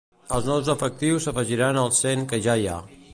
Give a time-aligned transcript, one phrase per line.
[0.37, 2.83] Els nous efectius s'afegiran als cent que ja hi ha.